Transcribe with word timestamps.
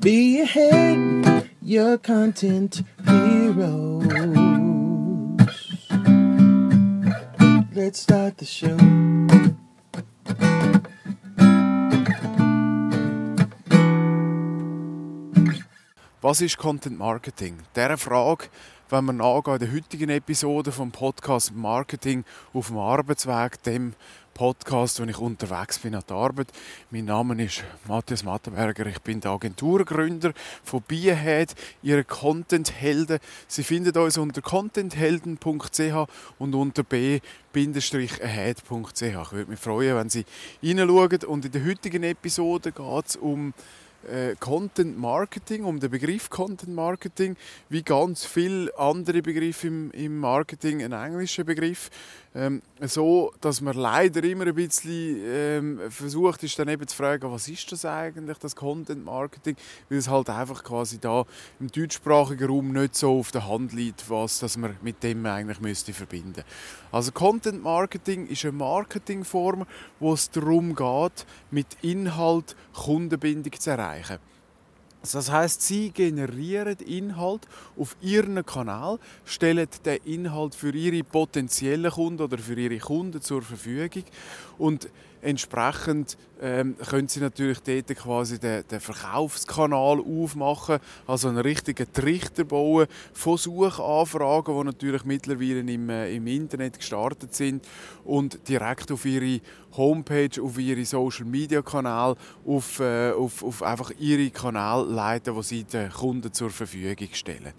Be 0.00 0.40
ahead, 0.40 1.50
your 1.60 1.98
content 1.98 2.82
heroes. 3.04 4.06
Let's 7.74 8.00
start 8.00 8.38
the 8.38 8.46
show. 8.46 8.78
Was 16.22 16.40
ist 16.40 16.56
Content 16.56 16.98
Marketing? 16.98 17.58
Dieser 17.76 17.98
Frage, 17.98 18.48
wenn 18.88 19.04
wir 19.04 19.12
nachgehen 19.12 19.54
in 19.54 19.60
der 19.60 19.72
heutigen 19.74 20.08
Episode 20.08 20.72
vom 20.72 20.90
Podcast 20.90 21.54
Marketing 21.54 22.24
auf 22.54 22.68
dem 22.68 22.78
Arbeitsweg, 22.78 23.62
dem 23.64 23.92
Podcast, 24.34 25.00
wo 25.00 25.04
ich 25.04 25.18
unterwegs 25.18 25.78
bin 25.78 25.94
an 25.94 26.02
der 26.08 26.16
Arbeit. 26.16 26.48
Mein 26.90 27.04
Name 27.04 27.44
ist 27.44 27.64
Matthias 27.86 28.24
Mattenberger. 28.24 28.86
Ich 28.86 29.00
bin 29.00 29.20
der 29.20 29.32
Agenturgründer 29.32 30.32
von 30.64 30.82
Bierhead, 30.82 31.54
ihre 31.82 32.04
Content-Helden. 32.04 33.18
Sie 33.48 33.62
finden 33.62 33.96
uns 33.98 34.18
unter 34.18 34.42
contenthelden.ch 34.42 36.08
und 36.38 36.54
unter 36.54 36.82
b-ahead.ch. 36.82 37.22
Ich 39.02 39.32
würde 39.32 39.50
mich 39.50 39.60
freuen, 39.60 39.96
wenn 39.96 40.08
Sie 40.08 40.24
reinschauen. 40.62 41.24
Und 41.26 41.44
in 41.44 41.52
der 41.52 41.64
heutigen 41.64 42.02
Episode 42.02 42.72
geht 42.72 43.06
es 43.06 43.16
um 43.16 43.52
äh, 44.08 44.34
Content 44.38 44.98
Marketing, 44.98 45.64
um 45.64 45.80
den 45.80 45.90
Begriff 45.90 46.30
Content 46.30 46.74
Marketing, 46.74 47.36
wie 47.68 47.82
ganz 47.82 48.24
viele 48.24 48.76
andere 48.78 49.22
Begriffe 49.22 49.66
im, 49.66 49.90
im 49.92 50.18
Marketing, 50.18 50.82
ein 50.82 50.92
englischer 50.92 51.44
Begriff. 51.44 51.90
Ähm, 52.32 52.62
so, 52.82 53.32
dass 53.40 53.60
man 53.60 53.76
leider 53.76 54.22
immer 54.22 54.46
ein 54.46 54.54
bisschen 54.54 55.16
ähm, 55.24 55.80
versucht 55.90 56.44
ist, 56.44 56.56
dann 56.60 56.68
eben 56.68 56.86
zu 56.86 56.96
fragen, 56.96 57.30
was 57.32 57.48
ist 57.48 57.72
das 57.72 57.84
eigentlich, 57.84 58.38
das 58.38 58.54
Content 58.54 59.04
Marketing, 59.04 59.56
weil 59.88 59.98
es 59.98 60.08
halt 60.08 60.30
einfach 60.30 60.62
quasi 60.62 61.00
da 61.00 61.24
im 61.58 61.72
deutschsprachigen 61.72 62.48
Raum 62.48 62.72
nicht 62.72 62.94
so 62.94 63.18
auf 63.18 63.32
der 63.32 63.48
Hand 63.48 63.72
liegt, 63.72 64.08
was 64.08 64.38
dass 64.38 64.56
man 64.56 64.76
mit 64.80 65.02
dem 65.02 65.26
eigentlich 65.26 65.60
müsste 65.60 65.92
verbinden. 65.92 66.44
Also 66.92 67.10
Content 67.10 67.64
Marketing 67.64 68.28
ist 68.28 68.44
eine 68.44 68.52
Marketingform, 68.52 69.66
wo 69.98 70.12
es 70.12 70.30
darum 70.30 70.76
geht, 70.76 71.26
mit 71.50 71.66
Inhalt 71.82 72.54
Kundenbindung 72.72 73.52
zu 73.58 73.70
erreichen. 73.70 73.89
Das 75.02 75.30
heißt, 75.30 75.62
sie 75.62 75.90
generieren 75.90 76.76
Inhalt 76.78 77.48
auf 77.78 77.96
ihren 78.02 78.44
Kanal, 78.44 78.98
stellen 79.24 79.66
den 79.84 79.98
Inhalt 80.04 80.54
für 80.54 80.74
ihre 80.74 81.02
potenziellen 81.02 81.90
Kunden 81.90 82.22
oder 82.22 82.36
für 82.36 82.58
ihre 82.58 82.78
Kunden 82.78 83.22
zur 83.22 83.40
Verfügung 83.40 84.04
und 84.58 84.90
entsprechend 85.22 86.16
ähm, 86.40 86.76
können 86.88 87.08
sie 87.08 87.20
natürlich 87.20 87.60
dort 87.60 87.88
quasi 87.96 88.38
den, 88.38 88.66
den, 88.66 88.80
Verkaufskanal 88.80 90.00
aufmachen, 90.00 90.78
also 91.06 91.28
einen 91.28 91.38
richtigen 91.38 91.92
Trichter 91.92 92.44
bauen 92.44 92.86
von 93.12 93.36
Suchanfragen, 93.36 94.56
die 94.58 94.64
natürlich 94.64 95.04
mittlerweile 95.04 95.60
im, 95.60 95.90
äh, 95.90 96.14
im 96.14 96.26
Internet 96.26 96.78
gestartet 96.78 97.34
sind 97.34 97.66
und 98.04 98.48
direkt 98.48 98.90
auf 98.90 99.04
ihre 99.04 99.40
Homepage, 99.76 100.42
auf 100.42 100.58
ihre 100.58 100.84
Social 100.84 101.26
Media 101.26 101.62
Kanal, 101.62 102.16
auf, 102.46 102.80
äh, 102.80 103.12
auf, 103.12 103.42
auf 103.42 103.62
einfach 103.62 103.92
ihre 103.98 104.30
Kanal 104.30 104.86
leiten, 104.86 105.34
die 105.34 105.42
sie 105.42 105.64
den 105.64 105.90
Kunden 105.90 106.32
zur 106.32 106.50
Verfügung 106.50 107.08
stellen. 107.12 107.52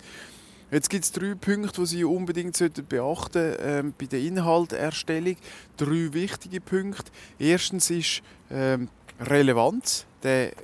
Jetzt 0.72 0.90
gibt 0.90 1.04
es 1.04 1.12
drei 1.12 1.36
Punkte, 1.36 1.82
die 1.82 1.86
Sie 1.86 2.04
unbedingt 2.06 2.58
beachten 2.88 3.56
ähm, 3.60 3.94
bei 4.00 4.06
der 4.06 4.22
Inhalterstellung. 4.22 5.36
Drei 5.76 6.14
wichtige 6.14 6.62
Punkte. 6.62 7.12
Erstens 7.38 7.90
ist 7.90 8.22
ähm, 8.50 8.88
Relevanz. 9.20 10.06
Der 10.24 10.54
äh, 10.54 10.56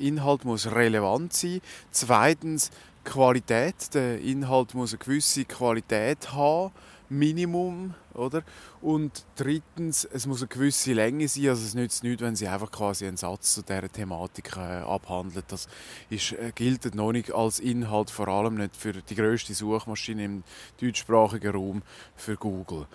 Inhalt 0.00 0.44
muss 0.44 0.66
relevant 0.66 1.32
sein. 1.32 1.60
Zweitens 1.92 2.72
Qualität. 3.04 3.94
Der 3.94 4.20
Inhalt 4.20 4.74
muss 4.74 4.92
eine 4.92 4.98
gewisse 4.98 5.44
Qualität 5.44 6.32
haben. 6.32 6.72
Minimum, 7.10 7.94
oder? 8.14 8.42
Und 8.80 9.24
drittens, 9.36 10.04
es 10.04 10.26
muss 10.26 10.40
eine 10.40 10.48
gewisse 10.48 10.92
Länge 10.92 11.26
sein, 11.28 11.48
also 11.48 11.64
es 11.64 11.74
nützt 11.74 12.04
nichts, 12.04 12.22
wenn 12.22 12.36
sie 12.36 12.48
einfach 12.48 12.70
quasi 12.70 13.06
einen 13.06 13.16
Satz 13.16 13.54
zu 13.54 13.62
dieser 13.62 13.90
Thematik 13.90 14.56
äh, 14.56 14.60
abhandelt. 14.60 15.44
Das 15.48 15.68
ist, 16.08 16.32
äh, 16.32 16.52
gilt 16.54 16.94
noch 16.94 17.12
nicht 17.12 17.32
als 17.32 17.58
Inhalt, 17.58 18.10
vor 18.10 18.28
allem 18.28 18.54
nicht 18.54 18.76
für 18.76 18.92
die 18.92 19.14
grösste 19.14 19.54
Suchmaschine 19.54 20.24
im 20.24 20.44
deutschsprachigen 20.80 21.52
Raum, 21.52 21.82
für 22.14 22.36
Google. 22.36 22.86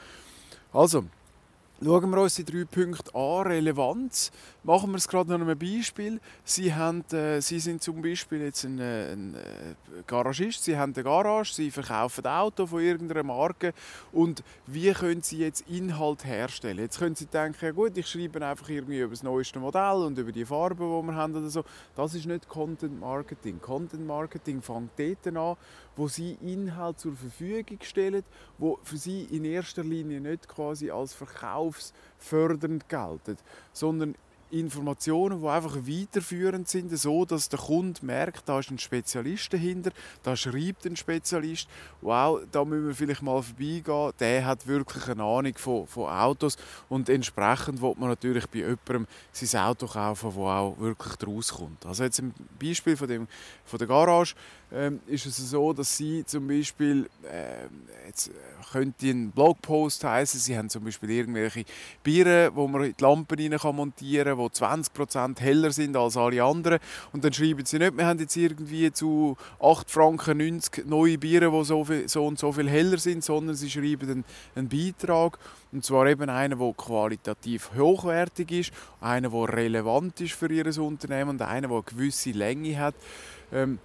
Also, 0.71 1.03
Schauen 1.83 2.09
wir 2.09 2.21
uns 2.21 2.35
die 2.35 2.45
drei 2.45 2.63
Punkte 2.63 3.13
an. 3.13 3.47
Relevanz. 3.47 4.31
Machen 4.63 4.91
wir 4.91 4.97
es 4.97 5.09
gerade 5.09 5.29
noch 5.29 5.41
einem 5.41 5.59
Beispiel. 5.59 6.21
Sie, 6.45 6.73
haben, 6.73 7.03
äh, 7.11 7.41
Sie 7.41 7.59
sind 7.59 7.83
zum 7.83 8.01
Beispiel 8.01 8.41
jetzt 8.41 8.63
ein, 8.63 8.79
äh, 8.79 9.11
ein, 9.11 9.35
äh, 9.35 10.01
Garagist, 10.07 10.63
Sie 10.63 10.77
haben 10.77 10.93
eine 10.95 11.03
Garage, 11.03 11.53
Sie 11.53 11.69
verkaufen 11.69 12.25
Auto 12.25 12.65
von 12.65 12.81
irgendeiner 12.81 13.23
Marke 13.23 13.73
und 14.11 14.41
wie 14.65 14.91
können 14.93 15.21
Sie 15.21 15.37
jetzt 15.37 15.69
Inhalt 15.69 16.25
herstellen? 16.25 16.79
Jetzt 16.79 16.97
können 16.97 17.15
Sie 17.15 17.27
denken, 17.27 17.63
ja 17.63 17.71
gut, 17.71 17.95
ich 17.97 18.07
schreibe 18.07 18.43
einfach 18.43 18.69
irgendwie 18.69 19.01
über 19.01 19.11
das 19.11 19.21
neueste 19.21 19.59
Modell 19.59 20.05
und 20.05 20.17
über 20.17 20.31
die 20.31 20.45
Farben, 20.45 20.77
die 20.77 21.07
wir 21.07 21.15
haben 21.15 21.35
oder 21.35 21.49
so. 21.49 21.63
Das 21.95 22.15
ist 22.15 22.25
nicht 22.25 22.47
Content 22.47 22.99
Marketing. 22.99 23.61
Content 23.61 24.07
Marketing 24.07 24.61
fängt 24.61 24.91
dort 24.97 25.27
an, 25.27 25.57
wo 25.95 26.07
Sie 26.07 26.37
Inhalt 26.41 26.99
zur 26.99 27.15
Verfügung 27.15 27.77
stellen, 27.81 28.23
wo 28.57 28.79
für 28.83 28.97
Sie 28.97 29.25
in 29.25 29.45
erster 29.45 29.83
Linie 29.83 30.19
nicht 30.19 30.47
quasi 30.47 30.89
als 30.89 31.13
Verkauf 31.13 31.74
verkaufsfördernd 31.75 32.89
gelten, 32.89 33.37
sondern 33.73 34.15
Informationen, 34.51 35.41
die 35.41 35.47
einfach 35.47 35.75
weiterführend 35.75 36.69
sind, 36.69 36.97
so 36.97 37.25
dass 37.25 37.49
der 37.49 37.59
Kunde 37.59 38.05
merkt, 38.05 38.47
da 38.47 38.59
ist 38.59 38.69
ein 38.69 38.77
Spezialist 38.77 39.51
dahinter, 39.51 39.91
da 40.23 40.35
schreibt 40.35 40.85
ein 40.85 40.95
Spezialist, 40.95 41.67
wow, 42.01 42.39
da 42.51 42.63
müssen 42.63 42.87
wir 42.87 42.95
vielleicht 42.95 43.23
mal 43.23 43.41
vorbeigehen, 43.41 44.13
der 44.19 44.45
hat 44.45 44.67
wirklich 44.67 45.09
eine 45.09 45.23
Ahnung 45.23 45.53
von, 45.57 45.87
von 45.87 46.09
Autos. 46.09 46.57
Und 46.89 47.09
entsprechend 47.09 47.81
wird 47.81 47.97
man 47.97 48.09
natürlich 48.09 48.47
bei 48.47 48.59
jemandem 48.59 49.07
sein 49.31 49.61
Auto 49.61 49.87
kaufen, 49.87 50.29
das 50.29 50.37
auch 50.37 50.79
wirklich 50.79 51.15
daraus 51.15 51.51
kommt. 51.51 51.85
Also 51.85 52.03
jetzt 52.03 52.19
ein 52.19 52.33
Beispiel 52.61 52.95
von, 52.95 53.07
dem, 53.07 53.27
von 53.65 53.79
der 53.79 53.87
Garage 53.87 54.35
ähm, 54.73 54.99
ist 55.07 55.25
es 55.25 55.37
so, 55.37 55.73
dass 55.73 55.95
Sie 55.95 56.25
zum 56.25 56.47
Beispiel, 56.47 57.07
äh, 57.23 57.67
jetzt 58.07 58.31
könnte 58.71 59.07
ein 59.07 59.31
Blogpost 59.31 60.03
heißen, 60.03 60.39
Sie 60.39 60.57
haben 60.57 60.69
zum 60.69 60.83
Beispiel 60.83 61.11
irgendwelche 61.11 61.65
Biere, 62.03 62.51
wo 62.53 62.67
man 62.67 62.83
in 62.83 62.95
die 62.97 63.03
Lampen 63.03 63.53
rein 63.53 63.75
montieren 63.75 64.37
kann, 64.37 64.47
die 64.47 64.59
20% 64.59 65.39
heller 65.39 65.71
sind 65.71 65.95
als 65.95 66.17
alle 66.17 66.43
anderen. 66.43 66.79
Und 67.13 67.23
dann 67.23 67.31
schreiben 67.31 67.65
sie 67.65 67.77
nicht, 67.77 67.95
wir 67.95 68.05
haben 68.05 68.19
jetzt 68.19 68.35
irgendwie 68.35 68.91
zu 68.91 69.37
8 69.59 69.89
Franken 69.89 70.39
90 70.39 70.87
neue 70.87 71.17
Biere, 71.17 71.51
die 71.51 71.63
so, 71.63 71.85
viel, 71.85 72.09
so 72.09 72.25
und 72.25 72.39
so 72.39 72.51
viel 72.51 72.69
heller 72.69 72.97
sind, 72.97 73.23
sondern 73.23 73.55
sie 73.55 73.69
schreiben 73.69 74.09
einen, 74.09 74.25
einen 74.55 74.67
Beitrag. 74.67 75.37
Und 75.71 75.85
zwar 75.85 76.07
eben 76.07 76.29
einen, 76.29 76.57
der 76.57 76.73
qualitativ 76.73 77.71
hochwertig 77.77 78.51
ist, 78.51 78.71
einen, 78.99 79.31
der 79.31 79.53
relevant 79.53 80.19
ist 80.21 80.33
für 80.33 80.51
ihr 80.51 80.65
Unternehmen 80.79 81.31
und 81.31 81.41
einen, 81.41 81.69
der 81.69 81.77
eine 81.77 81.83
gewisse 81.83 82.31
Länge 82.31 82.77
hat. 82.79 82.95
Ähm, 83.53 83.79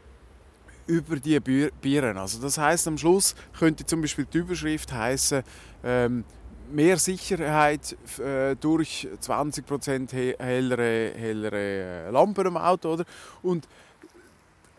über 0.91 1.17
die 1.17 1.39
Bieren. 1.39 2.19
Also 2.19 2.41
das 2.41 2.59
heißt 2.59 2.89
am 2.89 2.99
Schluss 2.99 3.35
könnte 3.59 3.87
zum 3.87 4.01
Beispiel 4.01 4.27
die 4.27 4.39
Überschrift 4.39 4.93
heißen 4.93 5.43
ähm, 5.85 6.25
mehr 6.73 6.99
Sicherheit 6.99 7.97
äh, 8.19 8.57
durch 8.57 9.09
20% 9.23 10.39
hellere, 10.39 11.13
hellere 11.17 11.57
äh, 11.57 12.11
Lampen 12.11 12.47
im 12.47 12.57
Auto. 12.57 12.93
Oder? 12.93 13.05
Und 13.43 13.69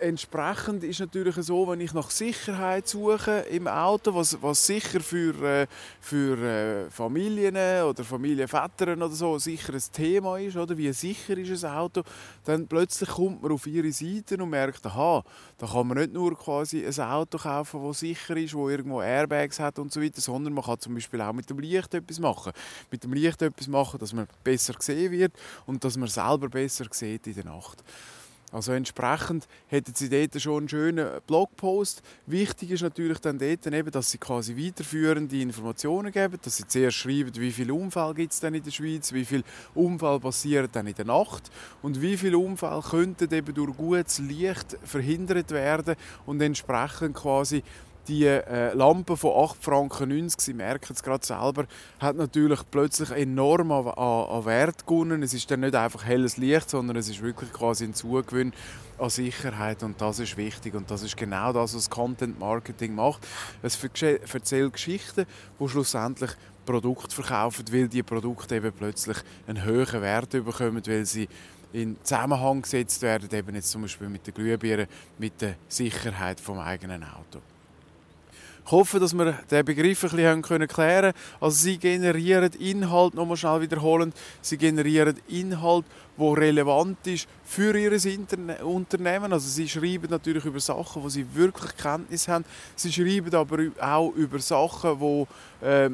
entsprechend 0.02 0.84
ist 0.84 1.00
natürlich 1.00 1.36
so, 1.36 1.68
wenn 1.68 1.80
ich 1.80 1.94
nach 1.94 2.10
Sicherheit 2.10 2.88
suche 2.88 3.46
im 3.52 3.68
Auto, 3.68 4.14
was, 4.14 4.42
was 4.42 4.66
sicher 4.66 5.00
für, 5.00 5.42
äh, 5.44 5.68
für 6.00 6.38
äh, 6.38 6.90
Familien 6.90 7.56
oder 7.84 8.04
Familienväter 8.04 8.94
oder 8.94 9.10
so 9.10 9.38
sicher 9.38 9.74
ein 9.74 9.84
Thema 9.94 10.38
ist, 10.38 10.58
oder 10.58 10.78
wie 10.78 10.92
sicher 10.92 11.38
ist 11.38 11.64
ein 11.64 11.72
Auto, 11.72 12.02
dann 12.46 12.68
plötzlich 12.68 13.10
kommt 13.10 13.42
man 13.42 13.52
auf 13.52 13.68
ihre 13.68 13.92
Seite 13.92 14.42
und 14.42 14.50
merkt, 14.50 14.86
aha, 14.86 15.24
da 15.58 15.68
kann 15.68 15.88
man 15.88 16.00
nicht 16.00 16.14
nur 16.14 16.38
quasi 16.38 16.86
ein 16.86 17.00
Auto 17.00 17.38
kaufen, 17.38 17.84
das 17.88 18.00
sicher 18.00 18.36
ist, 18.36 18.54
wo 18.54 18.70
irgendwo 18.70 19.02
Airbags 19.02 19.60
hat 19.60 19.78
und 19.80 19.94
so 19.94 20.02
weiter, 20.02 20.20
sondern 20.20 20.54
man 20.54 20.64
kann 20.64 20.80
zum 20.80 20.96
Beispiel 20.96 21.22
auch 21.22 21.34
mit 21.34 21.50
dem 21.50 21.60
Licht 21.60 21.94
etwas 21.94 22.20
machen. 22.20 22.52
Mit 22.90 23.04
dem 23.04 23.14
Licht 23.14 23.42
etwas 23.42 23.68
machen, 23.68 24.00
dass 24.00 24.14
man 24.14 24.28
besser 24.44 24.74
gesehen 24.74 25.12
wird 25.12 25.34
und 25.66 25.84
dass 25.84 25.96
man 25.98 26.10
selber 26.10 26.50
besser 26.50 26.86
sieht 26.92 27.28
in 27.28 27.36
der 27.36 27.46
Nacht. 27.46 27.84
Also 28.52 28.74
entsprechend 28.74 29.48
hätten 29.68 29.94
sie 29.96 30.10
dort 30.10 30.42
schon 30.42 30.58
einen 30.58 30.70
schönen 30.70 31.08
Blogpost. 31.26 32.02
Wichtig 32.26 32.72
ist 32.72 32.82
natürlich 32.82 33.20
dann 33.20 33.40
dort 33.40 33.66
eben, 33.66 33.92
dass 33.92 34.12
sie 34.12 34.18
quasi 34.18 34.58
weiterführende 34.58 35.40
Informationen 35.40 36.12
geben, 36.12 36.38
dass 36.44 36.58
sie 36.58 36.68
zuerst 36.68 36.98
schreiben, 36.98 37.32
wie 37.36 37.52
viele 37.52 37.74
Unfälle 37.74 38.14
gibt 38.14 38.34
es 38.34 38.42
denn 38.42 38.54
in 38.54 38.64
der 38.64 38.72
Schweiz, 38.72 39.14
wie 39.14 39.24
viele 39.24 39.44
Unfälle 39.74 40.20
passieren 40.20 40.68
dann 40.72 40.88
in 40.88 40.96
der 40.96 41.06
Nacht 41.06 41.50
und 41.82 42.02
wie 42.02 42.18
viele 42.18 42.38
Unfälle 42.38 42.82
könnten 42.82 43.34
eben 43.34 43.54
durch 43.54 43.78
gutes 43.78 44.20
Licht 44.20 44.78
verhindert 44.84 45.52
werden 45.52 45.96
und 46.26 46.42
entsprechend 46.42 47.16
quasi 47.16 47.64
die 48.08 48.26
äh, 48.26 48.74
Lampe 48.74 49.16
von 49.16 49.32
8,90 49.32 49.56
Franken, 49.62 50.30
Sie 50.30 50.54
merken 50.54 50.94
es 50.94 51.04
gerade 51.04 51.26
selber, 51.26 51.66
hat 52.00 52.16
natürlich 52.16 52.60
plötzlich 52.70 53.12
enorm 53.12 53.72
an, 53.72 53.88
an, 53.88 53.96
an 54.30 54.46
Wert 54.46 54.86
gewonnen. 54.86 55.24
Es 55.24 55.34
ist 55.34 55.50
dann 55.52 55.62
nicht 55.62 55.76
einfach 55.76 56.06
helles 56.06 56.38
Licht, 56.38 56.70
sondern 56.70 56.98
es 56.98 57.10
ist 57.10 57.22
wirklich 57.22 57.52
quasi 57.54 57.86
ein 57.86 57.94
Zugewinn 57.94 58.54
an 58.98 59.10
Sicherheit 59.10 59.84
und 59.84 60.00
das 60.00 60.20
ist 60.20 60.38
wichtig 60.38 60.76
und 60.76 60.90
das 60.92 61.04
ist 61.04 61.18
genau 61.18 61.52
das, 61.54 61.76
was 61.76 61.90
Content 61.90 62.40
Marketing 62.40 62.94
macht. 62.96 63.28
Es 63.62 63.80
erzählt 63.84 64.74
Geschichten, 64.74 65.26
die 65.60 65.70
schlussendlich 65.70 66.32
Produkte 66.66 67.14
verkaufen, 67.14 67.66
weil 67.72 67.88
die 67.88 68.04
Produkte 68.04 68.56
eben 68.56 68.72
plötzlich 68.72 69.18
einen 69.48 69.64
höheren 69.64 70.02
Wert 70.02 70.30
bekommen, 70.30 70.82
weil 70.86 71.06
sie 71.06 71.28
in 71.74 71.98
Zusammenhang 72.04 72.62
gesetzt 72.62 73.02
werden, 73.02 73.30
eben 73.32 73.56
jetzt 73.56 73.72
zum 73.72 73.82
Beispiel 73.82 74.10
mit 74.10 74.26
der 74.28 74.34
Glühbirne, 74.34 74.88
mit 75.18 75.42
der 75.42 75.56
Sicherheit 75.68 76.40
vom 76.40 76.60
eigenen 76.60 77.04
Auto. 77.04 77.42
Ich 78.64 78.72
hoffe, 78.72 79.00
dass 79.00 79.14
wir 79.14 79.34
den 79.50 79.66
Begriff 79.66 80.04
ein 80.04 80.10
bisschen 80.10 80.42
klären 80.42 80.42
können. 80.42 81.14
Also 81.40 81.58
sie 81.58 81.78
generieren 81.78 82.52
Inhalt, 82.54 83.16
nochmal 83.16 83.38
schnell 83.38 83.62
wiederholen, 83.62 84.14
sie 84.42 84.58
generieren 84.58 85.20
Inhalt, 85.28 85.86
wo 86.22 86.34
relevant 86.34 87.06
ist 87.08 87.28
für 87.44 87.76
ihr 87.76 87.92
Unternehmen. 88.64 89.34
Also 89.34 89.50
sie 89.50 89.68
schreiben 89.68 90.08
natürlich 90.10 90.46
über 90.46 90.60
Sachen, 90.60 91.04
wo 91.04 91.10
sie 91.10 91.26
wirklich 91.34 91.76
Kenntnis 91.76 92.28
haben. 92.28 92.46
Sie 92.76 92.94
schreiben 92.94 93.34
aber 93.34 93.58
auch 93.82 94.12
über 94.12 94.38
Sachen, 94.38 95.00
wo 95.00 95.28
äh, 95.62 95.90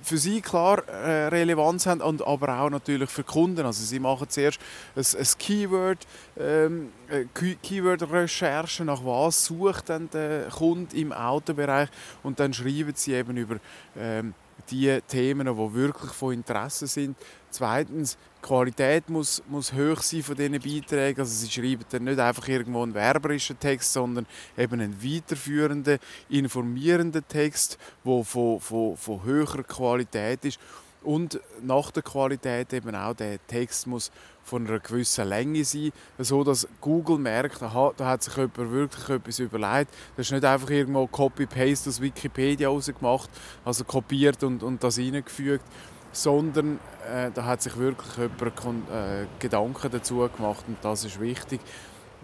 für 0.00 0.16
sie 0.16 0.40
klar 0.40 0.86
äh, 0.88 1.26
Relevanz 1.26 1.86
haben 1.86 2.00
und 2.00 2.24
aber 2.24 2.60
auch 2.60 2.70
natürlich 2.70 3.10
für 3.10 3.24
Kunden. 3.24 3.66
Also 3.66 3.84
sie 3.84 3.98
machen 3.98 4.28
zuerst 4.28 4.60
ein, 4.94 5.04
ein 5.04 5.26
Keyword, 5.38 6.06
ähm, 6.38 6.92
äh, 7.08 7.24
Keyword-Recherche, 7.60 8.84
nach 8.84 9.04
was 9.04 9.46
sucht 9.46 9.88
dann 9.88 10.08
der 10.10 10.50
Kunde 10.50 10.96
im 10.96 11.12
Autobereich 11.12 11.88
und 12.22 12.38
dann 12.38 12.54
schreiben 12.54 12.92
sie 12.94 13.14
eben 13.14 13.36
über 13.36 13.56
ähm, 13.96 14.34
die 14.70 14.98
Themen, 15.06 15.46
die 15.46 15.74
wirklich 15.74 16.12
von 16.12 16.34
Interesse 16.34 16.86
sind. 16.86 17.16
Zweitens, 17.50 18.16
die 18.38 18.46
Qualität 18.46 19.08
muss, 19.08 19.42
muss 19.48 19.72
hoch 19.72 20.02
sein 20.02 20.22
von 20.22 20.34
diesen 20.34 20.60
Beiträgen. 20.60 21.20
Also 21.20 21.32
sie 21.32 21.50
schreiben 21.50 21.84
dann 21.90 22.04
nicht 22.04 22.18
einfach 22.18 22.48
irgendwo 22.48 22.82
einen 22.82 22.94
werberischen 22.94 23.58
Text, 23.58 23.92
sondern 23.92 24.26
eben 24.58 24.80
einen 24.80 25.02
weiterführenden, 25.02 25.98
informierenden 26.28 27.26
Text, 27.28 27.78
der 28.04 28.24
von, 28.24 28.60
von, 28.60 28.96
von 28.96 29.22
höherer 29.22 29.62
Qualität 29.62 30.44
ist. 30.44 30.58
Und 31.04 31.38
nach 31.62 31.90
der 31.90 32.02
Qualität 32.02 32.72
eben 32.72 32.94
auch 32.94 33.14
der 33.14 33.44
Text 33.46 33.86
muss 33.86 34.10
von 34.42 34.66
einer 34.66 34.80
gewissen 34.80 35.28
Länge 35.28 35.64
sein, 35.64 35.92
so 36.18 36.44
dass 36.44 36.66
Google 36.80 37.18
merkt, 37.18 37.62
aha, 37.62 37.92
da 37.96 38.06
hat 38.06 38.22
sich 38.22 38.36
jemand 38.36 38.70
wirklich 38.70 39.08
etwas 39.08 39.38
überlegt. 39.38 39.90
Das 40.16 40.26
ist 40.26 40.32
nicht 40.32 40.44
einfach 40.44 40.70
irgendwo 40.70 41.06
Copy-Paste 41.06 41.90
aus 41.90 42.00
Wikipedia 42.00 42.68
rausgemacht, 42.68 43.30
also 43.64 43.84
kopiert 43.84 44.42
und, 44.42 44.62
und 44.62 44.82
das 44.82 44.98
reingefügt, 44.98 45.64
sondern 46.12 46.78
äh, 47.10 47.30
da 47.32 47.44
hat 47.44 47.62
sich 47.62 47.76
wirklich 47.76 48.16
jemand 48.16 48.90
äh, 48.90 49.26
Gedanken 49.38 49.90
dazu 49.90 50.28
gemacht 50.36 50.64
und 50.68 50.76
das 50.82 51.04
ist 51.04 51.20
wichtig. 51.20 51.60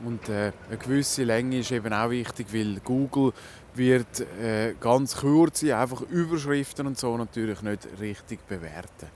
Und 0.05 0.29
äh, 0.29 0.53
eine 0.69 0.79
gewisse 0.79 1.25
Länge 1.25 1.59
ist 1.59 1.71
eben 1.71 1.93
auch 1.93 2.11
wichtig, 2.11 2.47
weil 2.53 2.81
Google 2.81 3.33
wird 3.75 4.21
äh, 4.21 4.75
ganz 4.81 5.17
kurze, 5.17 5.77
einfach 5.77 6.01
Überschriften 6.03 6.87
und 6.87 6.99
so 6.99 7.17
natürlich 7.17 7.63
nicht 7.63 7.87
richtig 8.01 8.47
bewerten. 8.47 9.09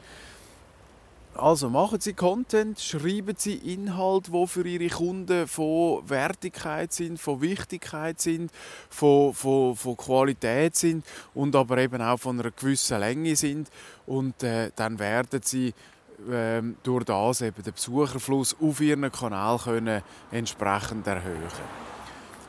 Also 1.36 1.68
machen 1.68 2.00
Sie 2.00 2.12
Content, 2.12 2.78
schreiben 2.78 3.34
Sie 3.36 3.54
Inhalt, 3.54 4.30
wo 4.30 4.46
für 4.46 4.64
Ihre 4.64 4.86
Kunden 4.86 5.48
von 5.48 6.08
Wertigkeit 6.08 6.92
sind, 6.92 7.18
von 7.18 7.40
Wichtigkeit 7.40 8.20
sind, 8.20 8.52
von, 8.88 9.34
von, 9.34 9.74
von 9.74 9.96
Qualität 9.96 10.76
sind 10.76 11.04
und 11.34 11.56
aber 11.56 11.78
eben 11.78 12.00
auch 12.00 12.20
von 12.20 12.38
einer 12.38 12.52
gewissen 12.52 13.00
Länge 13.00 13.34
sind. 13.34 13.68
Und 14.06 14.44
äh, 14.44 14.70
dann 14.76 15.00
werden 15.00 15.40
Sie 15.42 15.74
ähm, 16.30 16.76
durch 16.82 17.04
das 17.04 17.40
eben 17.40 17.62
den 17.62 17.72
Besucherfluss 17.72 18.56
auf 18.60 18.80
Ihren 18.80 19.10
Kanal 19.10 19.58
können 19.58 20.02
entsprechend 20.30 21.06
erhöhen 21.06 21.42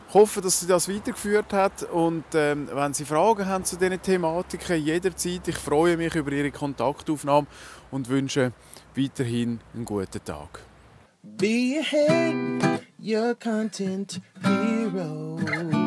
ich 0.08 0.22
hoffe, 0.22 0.40
dass 0.40 0.62
sie 0.62 0.68
das 0.68 0.88
weitergeführt 0.88 1.52
hat 1.52 1.84
und 1.84 2.24
ähm, 2.36 2.70
wenn 2.72 2.94
Sie 2.94 3.04
Fragen 3.04 3.48
haben 3.48 3.66
zu 3.66 3.76
diesen 3.76 4.02
Thematiken, 4.02 4.82
jederzeit. 4.82 5.46
Ich 5.46 5.58
freue 5.58 5.98
mich 5.98 6.16
über 6.16 6.32
Ihre 6.32 6.52
Kontaktaufnahme 6.52 7.48
und 7.92 8.08
wünsche 8.08 8.54
weiterhin 8.96 9.60
einen 9.74 9.84
guten 9.84 10.24
Tag. 10.24 10.62
Be 11.22 11.82
ahead, 11.82 12.82
your 12.98 13.36
content 13.36 14.22
hero. 14.42 15.85